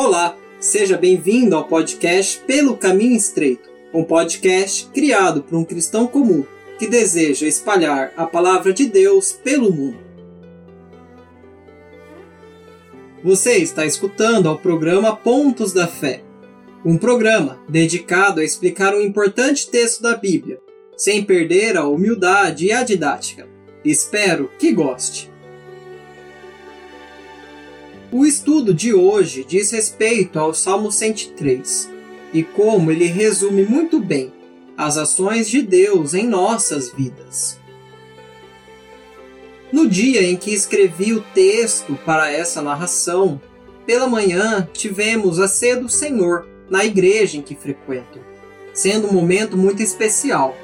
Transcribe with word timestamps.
Olá, 0.00 0.36
seja 0.60 0.96
bem-vindo 0.96 1.56
ao 1.56 1.64
podcast 1.64 2.38
Pelo 2.46 2.76
Caminho 2.76 3.16
Estreito, 3.16 3.68
um 3.92 4.04
podcast 4.04 4.86
criado 4.94 5.42
por 5.42 5.58
um 5.58 5.64
cristão 5.64 6.06
comum 6.06 6.44
que 6.78 6.86
deseja 6.86 7.48
espalhar 7.48 8.12
a 8.16 8.24
palavra 8.24 8.72
de 8.72 8.86
Deus 8.86 9.32
pelo 9.32 9.72
mundo. 9.72 9.98
Você 13.24 13.56
está 13.56 13.84
escutando 13.84 14.48
ao 14.48 14.56
programa 14.56 15.16
Pontos 15.16 15.72
da 15.72 15.88
Fé, 15.88 16.22
um 16.84 16.96
programa 16.96 17.60
dedicado 17.68 18.40
a 18.40 18.44
explicar 18.44 18.94
um 18.94 19.00
importante 19.00 19.68
texto 19.68 20.00
da 20.00 20.14
Bíblia, 20.14 20.60
sem 20.96 21.24
perder 21.24 21.76
a 21.76 21.88
humildade 21.88 22.66
e 22.66 22.72
a 22.72 22.84
didática. 22.84 23.48
Espero 23.84 24.48
que 24.60 24.70
goste. 24.70 25.28
O 28.10 28.24
estudo 28.24 28.72
de 28.72 28.94
hoje 28.94 29.44
diz 29.44 29.70
respeito 29.70 30.38
ao 30.38 30.54
Salmo 30.54 30.90
103 30.90 31.90
e 32.32 32.42
como 32.42 32.90
ele 32.90 33.04
resume 33.04 33.64
muito 33.64 34.00
bem 34.00 34.32
as 34.78 34.96
ações 34.96 35.46
de 35.46 35.60
Deus 35.60 36.14
em 36.14 36.26
nossas 36.26 36.90
vidas. 36.90 37.58
No 39.70 39.86
dia 39.86 40.22
em 40.22 40.38
que 40.38 40.54
escrevi 40.54 41.12
o 41.12 41.20
texto 41.34 41.98
para 42.06 42.32
essa 42.32 42.62
narração, 42.62 43.38
pela 43.84 44.08
manhã 44.08 44.66
tivemos 44.72 45.38
a 45.38 45.46
ceia 45.46 45.76
do 45.76 45.90
Senhor 45.90 46.48
na 46.70 46.86
igreja 46.86 47.36
em 47.36 47.42
que 47.42 47.54
frequento, 47.54 48.20
sendo 48.72 49.08
um 49.08 49.12
momento 49.12 49.54
muito 49.54 49.82
especial. 49.82 50.56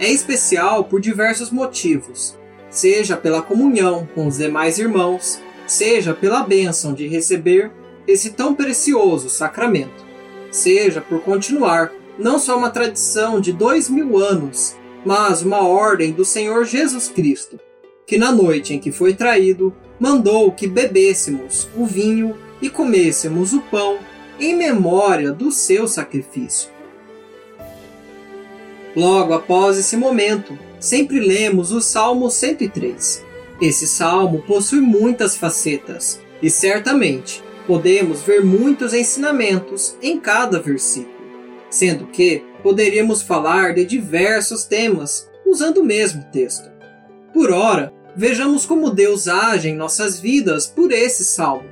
É 0.00 0.10
especial 0.10 0.82
por 0.82 1.00
diversos 1.00 1.52
motivos, 1.52 2.36
seja 2.68 3.16
pela 3.16 3.42
comunhão 3.42 4.08
com 4.12 4.26
os 4.26 4.38
demais 4.38 4.76
irmãos, 4.80 5.40
seja 5.66 6.14
pela 6.14 6.42
bênção 6.42 6.92
de 6.92 7.06
receber 7.06 7.70
esse 8.06 8.30
tão 8.30 8.54
precioso 8.54 9.28
sacramento, 9.28 10.04
seja 10.50 11.00
por 11.00 11.20
continuar 11.20 11.92
não 12.18 12.38
só 12.38 12.56
uma 12.56 12.70
tradição 12.70 13.40
de 13.40 13.52
dois 13.52 13.88
mil 13.88 14.18
anos, 14.18 14.76
mas 15.04 15.42
uma 15.42 15.66
ordem 15.66 16.12
do 16.12 16.24
Senhor 16.24 16.64
Jesus 16.64 17.08
Cristo, 17.08 17.58
que 18.06 18.16
na 18.16 18.30
noite 18.30 18.74
em 18.74 18.78
que 18.78 18.92
foi 18.92 19.14
traído, 19.14 19.74
mandou 19.98 20.52
que 20.52 20.66
bebêssemos 20.66 21.68
o 21.76 21.86
vinho 21.86 22.36
e 22.60 22.68
comêssemos 22.68 23.52
o 23.52 23.60
pão 23.60 23.98
em 24.38 24.54
memória 24.54 25.32
do 25.32 25.50
seu 25.50 25.86
sacrifício. 25.86 26.70
Logo 28.96 29.32
após 29.32 29.78
esse 29.78 29.96
momento, 29.96 30.56
sempre 30.78 31.18
lemos 31.18 31.72
o 31.72 31.80
Salmo 31.80 32.30
103, 32.30 33.24
esse 33.60 33.86
salmo 33.86 34.42
possui 34.42 34.80
muitas 34.80 35.36
facetas 35.36 36.20
e 36.42 36.50
certamente 36.50 37.42
podemos 37.66 38.22
ver 38.22 38.44
muitos 38.44 38.92
ensinamentos 38.92 39.96
em 40.02 40.20
cada 40.20 40.60
versículo, 40.60 41.14
sendo 41.70 42.06
que 42.06 42.44
poderíamos 42.62 43.22
falar 43.22 43.74
de 43.74 43.84
diversos 43.84 44.64
temas 44.64 45.30
usando 45.46 45.78
o 45.78 45.84
mesmo 45.84 46.24
texto. 46.32 46.70
Por 47.32 47.50
ora, 47.50 47.92
vejamos 48.16 48.66
como 48.66 48.90
Deus 48.90 49.28
age 49.28 49.68
em 49.68 49.76
nossas 49.76 50.18
vidas 50.18 50.66
por 50.66 50.92
esse 50.92 51.24
salmo, 51.24 51.68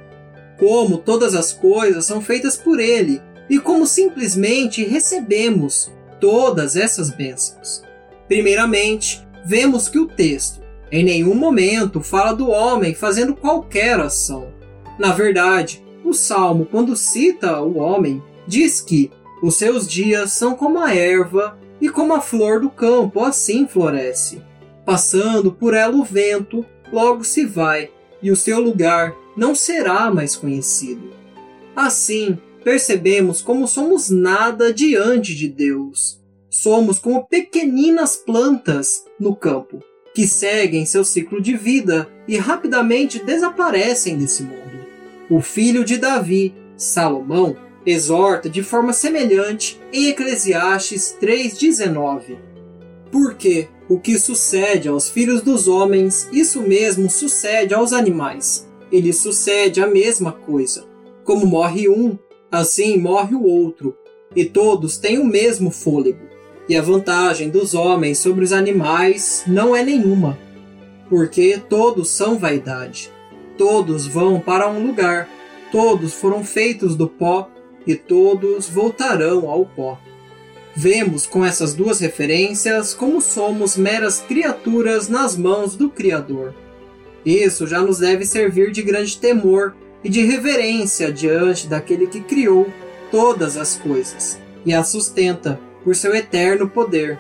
como 0.58 0.98
todas 0.98 1.34
as 1.34 1.53
coisas 1.53 2.05
são 2.05 2.20
feitas 2.20 2.56
por 2.56 2.78
Ele 2.78 3.20
e 3.50 3.58
como 3.58 3.86
simplesmente 3.86 4.84
recebemos 4.84 5.92
todas 6.20 6.77
essas 6.77 7.10
bênçãos. 7.10 7.83
Primeiramente, 8.28 9.27
vemos 9.44 9.88
que 9.88 9.98
o 9.98 10.06
texto 10.06 10.61
em 10.92 11.02
nenhum 11.02 11.34
momento 11.34 12.02
fala 12.02 12.34
do 12.34 12.50
homem 12.50 12.94
fazendo 12.94 13.34
qualquer 13.34 13.98
ação. 13.98 14.52
Na 14.98 15.10
verdade, 15.10 15.82
o 16.04 16.12
salmo, 16.12 16.66
quando 16.70 16.94
cita 16.94 17.62
o 17.62 17.78
homem, 17.78 18.22
diz 18.46 18.82
que 18.82 19.10
os 19.42 19.56
seus 19.56 19.88
dias 19.88 20.32
são 20.32 20.54
como 20.54 20.78
a 20.78 20.94
erva 20.94 21.58
e 21.81 21.88
como 21.88 22.12
a 22.12 22.20
flor 22.20 22.60
do 22.60 22.69
campo, 22.69 23.25
assim 23.25 23.66
floresce. 23.66 24.42
Passando 24.84 25.50
por 25.50 25.72
ela 25.72 25.97
o 25.97 26.04
vento, 26.04 26.62
logo 26.92 27.25
se 27.25 27.47
vai, 27.47 27.91
e 28.22 28.31
o 28.31 28.36
seu 28.36 28.60
lugar 28.60 29.16
não 29.34 29.54
será 29.54 30.10
mais 30.10 30.36
conhecido. 30.36 31.10
Assim, 31.75 32.38
percebemos 32.62 33.41
como 33.41 33.66
somos 33.66 34.10
nada 34.10 34.72
diante 34.75 35.34
de 35.34 35.48
Deus. 35.48 36.20
Somos 36.50 36.98
como 36.98 37.26
pequeninas 37.26 38.14
plantas 38.14 39.04
no 39.19 39.34
campo 39.34 39.82
que 40.15 40.27
seguem 40.27 40.84
seu 40.84 41.05
ciclo 41.05 41.41
de 41.41 41.56
vida 41.56 42.09
e 42.28 42.37
rapidamente 42.37 43.23
desaparecem 43.25 44.17
desse 44.17 44.43
mundo. 44.43 44.87
O 45.31 45.41
filho 45.41 45.84
de 45.84 45.97
Davi, 45.97 46.55
Salomão, 46.77 47.56
exorta 47.84 48.49
de 48.49 48.62
forma 48.62 48.93
semelhante 48.93 49.81
em 49.93 50.09
Eclesiastes 50.09 51.17
3,19. 51.21 52.39
Porque 53.11 53.69
o 53.89 53.99
que 53.99 54.19
sucede 54.19 54.89
aos 54.89 55.09
filhos 55.09 55.43
dos 55.43 55.69
homens, 55.69 56.29
isso 56.33 56.62
mesmo 56.62 57.11
sucede 57.11 57.75
aos 57.75 57.93
animais. 57.93 58.69
Ele 58.91 59.12
sucede 59.12 59.81
a 59.81 59.87
mesma 59.87 60.33
coisa. 60.33 60.84
Como 61.25 61.47
morre 61.47 61.89
um, 61.89 62.19
assim 62.50 62.99
morre 62.99 63.34
o 63.34 63.44
outro, 63.44 63.97
e 64.34 64.44
todos 64.44 64.97
têm 64.99 65.19
o 65.19 65.25
mesmo 65.25 65.71
fôlego. 65.71 66.31
E 66.69 66.77
a 66.77 66.83
vantagem 66.83 67.50
dos 67.50 67.75
homens 67.75 68.19
sobre 68.19 68.45
os 68.45 68.53
animais 68.53 69.43
não 69.47 69.75
é 69.75 69.83
nenhuma, 69.83 70.39
porque 71.09 71.61
todos 71.69 72.09
são 72.09 72.39
vaidade. 72.39 73.11
Todos 73.59 74.06
vão 74.06 74.41
para 74.41 74.69
um 74.69 74.87
lugar, 74.87 75.28
todos 75.71 76.15
foram 76.15 76.45
feitos 76.45 76.97
do 76.97 77.09
pó 77.09 77.49
e 77.87 77.95
todos 77.95 78.69
voltarão 78.69 79.49
ao 79.50 79.67
pó. 79.67 79.99
Vemos 80.75 81.27
com 81.27 81.45
essas 81.45 81.75
duas 81.75 82.00
referências 82.00 82.94
como 82.94 83.21
somos 83.21 83.77
meras 83.77 84.21
criaturas 84.21 85.09
nas 85.09 85.37
mãos 85.37 85.77
do 85.77 85.91
Criador. 85.91 86.55
Isso 87.27 87.67
já 87.67 87.81
nos 87.81 87.99
deve 87.99 88.25
servir 88.25 88.73
de 88.73 88.83
grande 88.83 89.19
temor 89.19 89.77
e 90.03 90.09
de 90.09 90.25
reverência 90.25 91.12
diante 91.12 91.67
daquele 91.67 92.06
que 92.06 92.21
criou 92.21 92.67
todas 93.11 93.56
as 93.56 93.77
coisas 93.77 94.41
e 94.65 94.73
as 94.73 94.89
sustenta 94.89 95.61
por 95.84 95.97
seu 95.97 96.15
eterno 96.15 96.69
poder. 96.69 97.19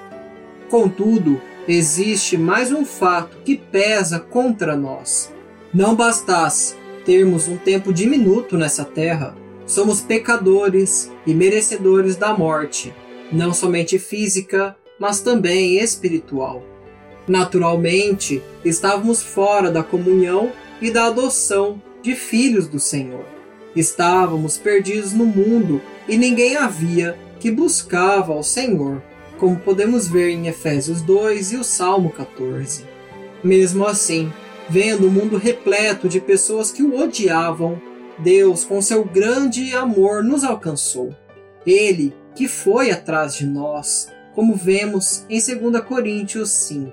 Contudo, 0.68 1.40
existe 1.66 2.36
mais 2.36 2.72
um 2.72 2.84
fato 2.84 3.38
que 3.44 3.56
pesa 3.56 4.18
contra 4.18 4.76
nós. 4.76 5.32
Não 5.72 5.94
bastasse 5.94 6.74
termos 7.04 7.48
um 7.48 7.56
tempo 7.56 7.92
diminuto 7.92 8.56
nessa 8.56 8.84
terra, 8.84 9.34
somos 9.66 10.00
pecadores 10.00 11.10
e 11.26 11.34
merecedores 11.34 12.16
da 12.16 12.36
morte, 12.36 12.94
não 13.30 13.52
somente 13.52 13.98
física, 13.98 14.76
mas 14.98 15.20
também 15.20 15.78
espiritual. 15.78 16.62
Naturalmente, 17.26 18.42
estávamos 18.64 19.22
fora 19.22 19.70
da 19.70 19.82
comunhão 19.82 20.52
e 20.80 20.90
da 20.90 21.06
adoção 21.06 21.80
de 22.02 22.14
filhos 22.14 22.66
do 22.66 22.80
Senhor. 22.80 23.24
Estávamos 23.74 24.58
perdidos 24.58 25.12
no 25.12 25.24
mundo 25.24 25.80
e 26.08 26.16
ninguém 26.16 26.56
havia 26.56 27.16
que 27.42 27.50
buscava 27.50 28.32
ao 28.32 28.44
Senhor, 28.44 29.02
como 29.36 29.56
podemos 29.56 30.06
ver 30.06 30.30
em 30.30 30.46
Efésios 30.46 31.02
2 31.02 31.50
e 31.50 31.56
o 31.56 31.64
Salmo 31.64 32.10
14. 32.10 32.84
Mesmo 33.42 33.84
assim, 33.84 34.32
vendo 34.70 35.08
o 35.08 35.10
mundo 35.10 35.36
repleto 35.36 36.08
de 36.08 36.20
pessoas 36.20 36.70
que 36.70 36.84
o 36.84 36.96
odiavam, 36.96 37.82
Deus, 38.16 38.62
com 38.62 38.80
seu 38.80 39.04
grande 39.04 39.74
amor, 39.74 40.22
nos 40.22 40.44
alcançou. 40.44 41.12
Ele 41.66 42.14
que 42.32 42.46
foi 42.46 42.92
atrás 42.92 43.34
de 43.34 43.44
nós, 43.44 44.06
como 44.36 44.54
vemos 44.54 45.26
em 45.28 45.40
2 45.40 45.82
Coríntios 45.82 46.48
5. 46.48 46.92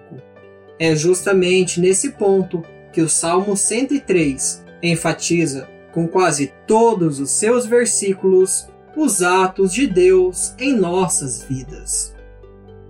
É 0.79 0.95
justamente 0.95 1.79
nesse 1.79 2.13
ponto 2.13 2.63
que 2.91 3.01
o 3.01 3.07
Salmo 3.07 3.55
103 3.55 4.65
enfatiza, 4.81 5.69
com 5.93 6.07
quase 6.07 6.51
todos 6.65 7.19
os 7.19 7.29
seus 7.29 7.67
versículos, 7.67 8.67
os 8.95 9.21
atos 9.21 9.73
de 9.73 9.87
Deus 9.87 10.53
em 10.59 10.75
nossas 10.75 11.43
vidas. 11.43 12.13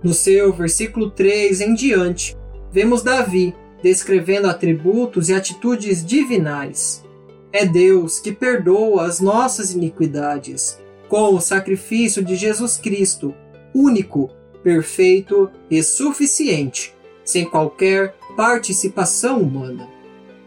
No 0.02 0.14
seu 0.14 0.52
versículo 0.52 1.10
3 1.10 1.60
em 1.60 1.74
diante, 1.74 2.36
vemos 2.72 3.02
Davi 3.02 3.54
descrevendo 3.82 4.48
atributos 4.48 5.28
e 5.28 5.34
atitudes 5.34 6.04
divinais. 6.04 7.04
É 7.52 7.66
Deus 7.66 8.20
que 8.20 8.32
perdoa 8.32 9.06
as 9.06 9.20
nossas 9.20 9.72
iniquidades 9.72 10.78
com 11.08 11.34
o 11.34 11.40
sacrifício 11.40 12.24
de 12.24 12.36
Jesus 12.36 12.76
Cristo, 12.76 13.34
único, 13.74 14.30
perfeito 14.62 15.50
e 15.70 15.82
suficiente, 15.82 16.94
sem 17.24 17.44
qualquer 17.44 18.14
participação 18.36 19.40
humana. 19.40 19.88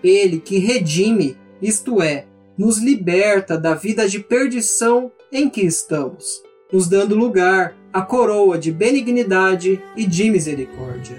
Ele 0.04 0.40
que 0.40 0.58
redime, 0.58 1.38
isto 1.62 2.02
é, 2.02 2.26
nos 2.58 2.78
liberta 2.78 3.58
da 3.58 3.74
vida 3.74 4.08
de 4.08 4.20
perdição 4.20 5.12
em 5.34 5.50
que 5.50 5.62
estamos, 5.62 6.44
nos 6.72 6.88
dando 6.88 7.16
lugar 7.16 7.76
à 7.92 8.04
coroa 8.04 8.58
de 8.58 8.72
benignidade 8.72 9.82
e 9.98 10.06
de 10.06 10.30
misericórdia. 10.30 11.18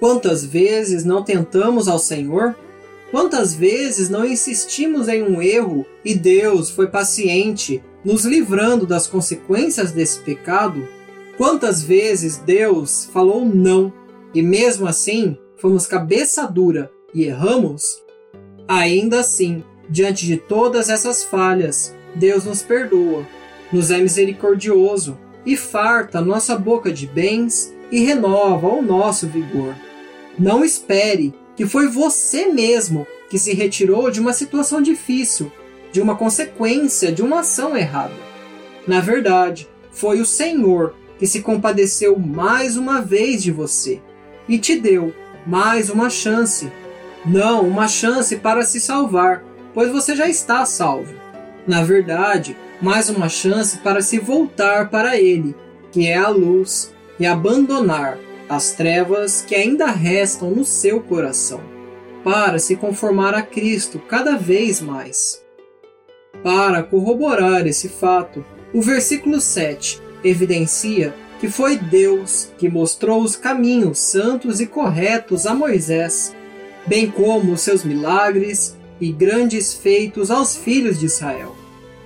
Quantas 0.00 0.44
vezes 0.44 1.04
não 1.04 1.22
tentamos 1.22 1.86
ao 1.86 1.98
Senhor? 1.98 2.56
Quantas 3.10 3.54
vezes 3.54 4.08
não 4.08 4.24
insistimos 4.24 5.06
em 5.06 5.22
um 5.22 5.40
erro 5.42 5.86
e 6.02 6.14
Deus 6.14 6.70
foi 6.70 6.86
paciente, 6.86 7.84
nos 8.02 8.24
livrando 8.24 8.86
das 8.86 9.06
consequências 9.06 9.92
desse 9.92 10.20
pecado? 10.20 10.88
Quantas 11.36 11.82
vezes 11.82 12.38
Deus 12.38 13.04
falou 13.12 13.44
não 13.44 13.92
e 14.34 14.42
mesmo 14.42 14.86
assim 14.86 15.36
fomos 15.58 15.86
cabeça 15.86 16.46
dura 16.46 16.90
e 17.14 17.24
erramos? 17.24 18.02
Ainda 18.66 19.20
assim, 19.20 19.62
diante 19.90 20.26
de 20.26 20.38
todas 20.38 20.88
essas 20.88 21.22
falhas, 21.22 21.94
Deus 22.14 22.44
nos 22.44 22.62
perdoa, 22.62 23.26
nos 23.72 23.90
é 23.90 23.98
misericordioso 23.98 25.18
e 25.44 25.56
farta 25.56 26.20
nossa 26.20 26.56
boca 26.56 26.92
de 26.92 27.06
bens 27.06 27.74
e 27.90 28.04
renova 28.04 28.68
o 28.68 28.82
nosso 28.82 29.26
vigor. 29.26 29.74
Não 30.38 30.64
espere 30.64 31.34
que 31.56 31.66
foi 31.66 31.88
você 31.88 32.46
mesmo 32.46 33.06
que 33.28 33.38
se 33.38 33.54
retirou 33.54 34.10
de 34.10 34.20
uma 34.20 34.32
situação 34.32 34.80
difícil, 34.80 35.50
de 35.90 36.00
uma 36.00 36.16
consequência 36.16 37.12
de 37.12 37.22
uma 37.22 37.40
ação 37.40 37.76
errada. 37.76 38.14
Na 38.86 39.00
verdade, 39.00 39.68
foi 39.90 40.20
o 40.20 40.26
Senhor 40.26 40.94
que 41.18 41.26
se 41.26 41.40
compadeceu 41.40 42.18
mais 42.18 42.76
uma 42.76 43.00
vez 43.00 43.42
de 43.42 43.52
você 43.52 44.00
e 44.48 44.58
te 44.58 44.78
deu 44.78 45.14
mais 45.46 45.90
uma 45.90 46.10
chance. 46.10 46.70
Não 47.24 47.66
uma 47.68 47.86
chance 47.86 48.36
para 48.36 48.64
se 48.64 48.80
salvar, 48.80 49.44
pois 49.72 49.90
você 49.90 50.16
já 50.16 50.28
está 50.28 50.64
salvo. 50.64 51.21
Na 51.66 51.82
verdade, 51.82 52.56
mais 52.80 53.08
uma 53.08 53.28
chance 53.28 53.78
para 53.78 54.02
se 54.02 54.18
voltar 54.18 54.90
para 54.90 55.16
Ele, 55.16 55.54
que 55.92 56.08
é 56.08 56.16
a 56.16 56.28
luz, 56.28 56.92
e 57.20 57.26
abandonar 57.26 58.18
as 58.48 58.72
trevas 58.72 59.42
que 59.42 59.54
ainda 59.54 59.86
restam 59.86 60.50
no 60.50 60.64
seu 60.64 61.00
coração, 61.00 61.60
para 62.24 62.58
se 62.58 62.74
conformar 62.74 63.34
a 63.34 63.42
Cristo 63.42 64.00
cada 64.00 64.36
vez 64.36 64.80
mais. 64.80 65.40
Para 66.42 66.82
corroborar 66.82 67.66
esse 67.66 67.88
fato, 67.88 68.44
o 68.74 68.82
versículo 68.82 69.40
7 69.40 70.02
evidencia 70.24 71.14
que 71.38 71.48
foi 71.48 71.76
Deus 71.76 72.50
que 72.58 72.68
mostrou 72.68 73.22
os 73.22 73.36
caminhos 73.36 73.98
santos 73.98 74.60
e 74.60 74.66
corretos 74.66 75.46
a 75.46 75.54
Moisés, 75.54 76.34
bem 76.86 77.10
como 77.10 77.52
os 77.52 77.60
seus 77.60 77.84
milagres 77.84 78.76
e 79.00 79.12
grandes 79.12 79.74
feitos 79.74 80.30
aos 80.30 80.56
filhos 80.56 80.98
de 80.98 81.06
Israel. 81.06 81.56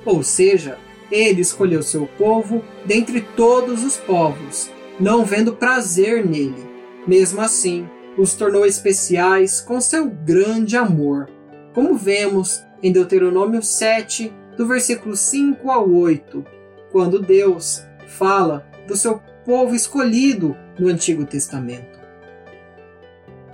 Ou 0.05 0.23
seja, 0.23 0.79
ele 1.11 1.41
escolheu 1.41 1.83
seu 1.83 2.07
povo 2.19 2.63
dentre 2.85 3.21
todos 3.21 3.85
os 3.85 3.97
povos 3.97 4.71
não 4.99 5.25
vendo 5.25 5.55
prazer 5.55 6.27
nele. 6.27 6.67
Mesmo 7.07 7.41
assim, 7.41 7.89
os 8.17 8.35
tornou 8.35 8.65
especiais 8.65 9.61
com 9.61 9.81
seu 9.81 10.09
grande 10.09 10.77
amor, 10.77 11.29
como 11.75 11.97
vemos 11.97 12.63
em 12.83 12.91
Deuteronômio 12.91 13.63
7, 13.63 14.33
do 14.57 14.67
versículo 14.67 15.15
5 15.15 15.71
ao 15.71 15.89
8, 15.91 16.45
quando 16.91 17.21
Deus 17.21 17.83
fala 18.07 18.67
do 18.89 18.97
seu 18.97 19.21
povo 19.45 19.75
escolhido 19.75 20.57
no 20.79 20.89
Antigo 20.89 21.25
Testamento. 21.25 22.06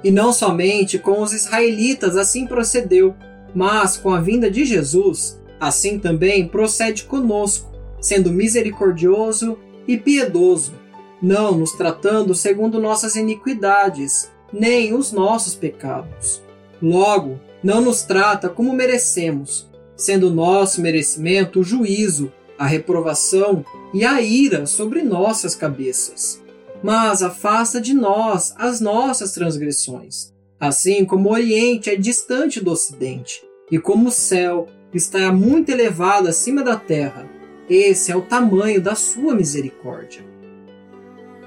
E 0.05 0.11
não 0.11 0.33
somente 0.33 0.99
com 0.99 1.23
os 1.23 1.33
israelitas 1.33 2.17
assim 2.17 2.47
procedeu, 2.47 3.15
mas 3.55 3.97
com 3.97 4.11
a 4.11 4.21
vinda 4.21 4.51
de 4.51 4.65
Jesus, 4.65 5.41
assim 5.61 5.99
também 5.99 6.49
procede 6.49 7.05
conosco, 7.05 7.71
sendo 8.01 8.33
misericordioso 8.33 9.59
e 9.87 9.97
piedoso, 9.97 10.75
não 11.23 11.57
nos 11.57 11.73
tratando 11.73 12.35
segundo 12.35 12.81
nossas 12.81 13.15
iniquidades, 13.15 14.31
nem 14.53 14.93
os 14.93 15.13
nossos 15.13 15.55
pecados. 15.55 16.43
Logo, 16.83 17.39
não 17.63 17.81
nos 17.81 18.03
trata 18.03 18.49
como 18.49 18.73
merecemos, 18.73 19.71
sendo 19.97 20.31
nosso 20.31 20.81
merecimento 20.81 21.61
o 21.61 21.65
juízo, 21.65 22.33
a 22.59 22.67
reprovação 22.67 23.65
e 23.95 24.05
a 24.05 24.21
ira 24.21 24.67
sobre 24.67 25.03
nossas 25.03 25.55
cabeças. 25.55 26.42
Mas 26.83 27.23
afasta 27.23 27.81
de 27.81 27.95
nós 27.95 28.55
as 28.59 28.81
nossas 28.81 29.33
transgressões, 29.33 30.33
assim 30.59 31.05
como 31.05 31.29
o 31.29 31.33
Oriente 31.33 31.91
é 31.91 31.97
distante 31.97 32.61
do 32.61 32.73
Ocidente, 32.73 33.45
e 33.71 33.79
como 33.79 34.09
o 34.09 34.13
céu 34.13 34.67
está 34.93 35.33
muito 35.33 35.71
elevado 35.71 36.29
acima 36.29 36.63
da 36.63 36.77
terra. 36.77 37.29
Esse 37.71 38.11
é 38.11 38.17
o 38.17 38.23
tamanho 38.23 38.81
da 38.81 38.97
sua 38.97 39.35
misericórdia. 39.35 40.25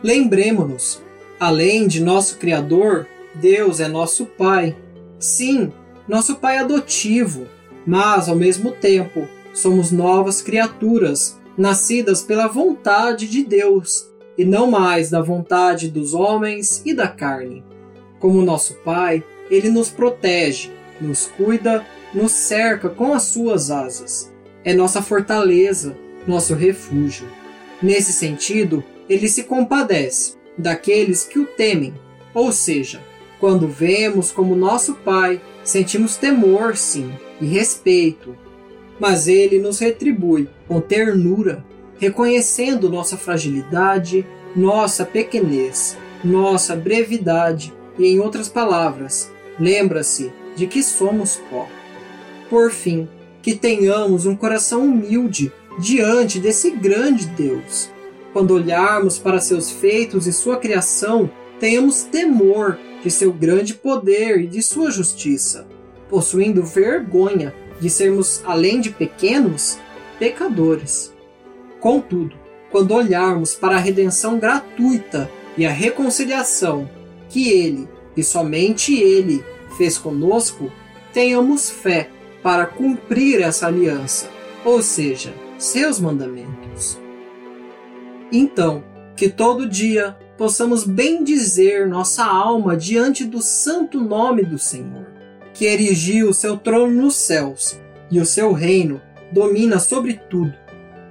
Lembremos-nos, 0.02 1.02
além 1.40 1.88
de 1.88 2.02
nosso 2.02 2.38
Criador, 2.38 3.06
Deus 3.36 3.80
é 3.80 3.88
nosso 3.88 4.26
Pai. 4.26 4.76
Sim, 5.20 5.72
nosso 6.08 6.36
Pai 6.38 6.58
adotivo, 6.58 7.48
mas 7.86 8.30
ao 8.30 8.36
mesmo 8.36 8.72
tempo 8.72 9.28
somos 9.54 9.92
novas 9.92 10.42
criaturas, 10.42 11.38
nascidas 11.58 12.22
pela 12.22 12.48
vontade 12.48 13.28
de 13.28 13.44
Deus 13.44 14.15
e 14.38 14.44
não 14.44 14.70
mais 14.70 15.10
da 15.10 15.22
vontade 15.22 15.90
dos 15.90 16.14
homens 16.14 16.82
e 16.86 16.94
da 16.94 17.08
carne. 17.08 17.64
Como 18.20 18.42
nosso 18.42 18.76
Pai, 18.84 19.24
Ele 19.50 19.70
nos 19.70 19.90
protege, 19.90 20.72
nos 21.00 21.28
cuida, 21.28 21.86
nos 22.14 22.32
cerca 22.32 22.90
com 22.90 23.14
as 23.14 23.24
suas 23.24 23.70
asas. 23.70 24.34
É 24.64 24.74
nossa 24.74 25.02
fortaleza, 25.02 25.96
nosso 26.28 26.56
refúgio. 26.56 27.28
Nesse 27.82 28.14
sentido, 28.14 28.84
ele 29.08 29.28
se 29.28 29.44
compadece 29.44 30.36
daqueles 30.58 31.24
que 31.24 31.38
o 31.38 31.46
temem, 31.46 31.94
ou 32.34 32.52
seja, 32.52 33.02
quando 33.40 33.68
vemos 33.68 34.32
como 34.32 34.56
nosso 34.56 34.96
Pai, 34.96 35.42
sentimos 35.64 36.18
temor, 36.18 36.76
sim, 36.76 37.12
e 37.40 37.46
respeito, 37.46 38.36
mas 39.00 39.28
ele 39.28 39.60
nos 39.60 39.80
retribui 39.80 40.50
com 40.68 40.80
ternura, 40.80 41.64
reconhecendo 41.98 42.90
nossa 42.90 43.18
fragilidade, 43.18 44.26
nossa 44.56 45.06
pequenez, 45.06 45.98
nossa 46.24 46.76
brevidade 46.76 47.74
e, 47.98 48.08
em 48.08 48.20
outras 48.20 48.50
palavras, 48.50 49.32
lembra-se 49.60 50.32
de 50.56 50.68
que 50.68 50.82
somos 50.82 51.40
pó. 51.50 51.68
Por 52.50 52.72
fim, 52.72 53.08
que 53.42 53.56
tenhamos 53.56 54.26
um 54.26 54.36
coração 54.36 54.86
humilde 54.86 55.52
diante 55.80 56.40
desse 56.40 56.72
grande 56.72 57.26
Deus, 57.28 57.90
quando 58.34 58.52
olharmos 58.52 59.18
para 59.18 59.40
seus 59.40 59.72
feitos 59.72 60.28
e 60.28 60.34
sua 60.34 60.58
criação, 60.58 61.30
tenhamos 61.60 62.04
temor 62.04 62.78
de 63.02 63.10
seu 63.10 63.32
grande 63.32 63.74
poder 63.74 64.42
e 64.42 64.48
de 64.48 64.62
sua 64.62 64.92
justiça, 64.92 65.68
possuindo 66.10 66.64
vergonha 66.64 67.54
de 67.80 67.90
sermos, 67.90 68.42
além 68.46 68.82
de 68.82 68.90
pequenos, 68.90 69.78
pecadores. 70.18 71.15
Contudo, 71.86 72.36
quando 72.72 72.96
olharmos 72.96 73.54
para 73.54 73.76
a 73.76 73.80
redenção 73.80 74.40
gratuita 74.40 75.30
e 75.56 75.68
a 75.68 75.70
reconciliação 75.70 76.90
que 77.30 77.48
Ele, 77.52 77.88
e 78.18 78.24
somente 78.24 79.00
Ele, 79.00 79.46
fez 79.78 79.96
conosco, 79.96 80.72
tenhamos 81.14 81.70
fé 81.70 82.10
para 82.42 82.66
cumprir 82.66 83.40
essa 83.40 83.68
aliança, 83.68 84.28
ou 84.66 84.82
seja, 84.82 85.32
seus 85.60 86.00
mandamentos. 86.00 86.98
Então, 88.32 88.84
que 89.16 89.30
todo 89.30 89.70
dia 89.70 90.18
possamos 90.40 90.86
bendizer 90.86 91.88
nossa 91.88 92.26
alma 92.26 92.76
diante 92.76 93.24
do 93.24 93.44
santo 93.44 94.02
nome 94.02 94.44
do 94.44 94.58
Senhor, 94.58 95.06
que 95.54 95.66
erigiu 95.66 96.30
o 96.30 96.34
seu 96.34 96.58
trono 96.58 97.00
nos 97.00 97.16
céus 97.16 97.80
e 98.10 98.20
o 98.20 98.26
seu 98.26 98.54
reino 98.54 99.00
domina 99.32 99.78
sobre 99.78 100.20
tudo. 100.32 100.65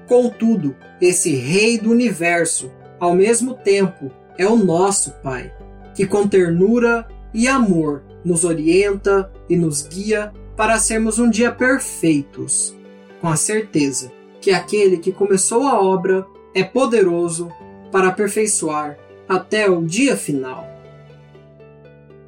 Contudo, 0.06 0.76
esse 1.00 1.34
Rei 1.34 1.78
do 1.78 1.90
universo, 1.90 2.70
ao 3.00 3.14
mesmo 3.14 3.54
tempo, 3.54 4.10
é 4.36 4.46
o 4.46 4.56
nosso 4.56 5.12
Pai, 5.22 5.52
que 5.94 6.06
com 6.06 6.26
ternura 6.26 7.06
e 7.32 7.48
amor 7.48 8.02
nos 8.24 8.44
orienta 8.44 9.30
e 9.48 9.56
nos 9.56 9.82
guia 9.82 10.32
para 10.56 10.78
sermos 10.78 11.18
um 11.18 11.28
dia 11.28 11.50
perfeitos, 11.50 12.74
com 13.20 13.28
a 13.28 13.36
certeza 13.36 14.12
que 14.40 14.50
aquele 14.50 14.98
que 14.98 15.10
começou 15.10 15.66
a 15.66 15.80
obra 15.80 16.26
é 16.54 16.62
poderoso 16.62 17.50
para 17.90 18.08
aperfeiçoar 18.08 18.98
até 19.28 19.70
o 19.70 19.82
dia 19.82 20.16
final. 20.16 20.68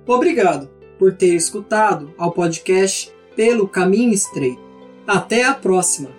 Obrigado 0.07 0.69
por 0.99 1.15
ter 1.15 1.35
escutado 1.35 2.15
ao 2.17 2.33
podcast 2.33 3.13
Pelo 3.35 3.69
Caminho 3.69 4.15
Estreito. 4.15 4.65
Até 5.07 5.45
a 5.45 5.55
próxima! 5.55 6.16